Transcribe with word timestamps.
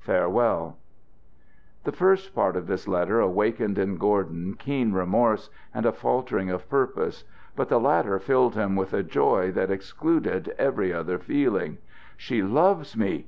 Farewell!" 0.00 0.76
The 1.84 1.92
first 1.92 2.34
part 2.34 2.54
of 2.54 2.66
this 2.66 2.86
letter 2.86 3.18
awakened 3.18 3.78
in 3.78 3.96
Gordon 3.96 4.52
keen 4.58 4.92
remorse 4.92 5.48
and 5.72 5.86
a 5.86 5.92
faltering 5.92 6.50
of 6.50 6.68
purpose, 6.68 7.24
but 7.56 7.70
the 7.70 7.80
latter 7.80 8.18
filled 8.18 8.56
him 8.56 8.76
with 8.76 8.92
a 8.92 9.02
joy 9.02 9.50
that 9.52 9.70
excluded 9.70 10.54
every 10.58 10.92
other 10.92 11.18
feeling. 11.18 11.78
"She 12.18 12.42
loves 12.42 12.94
me!" 12.94 13.26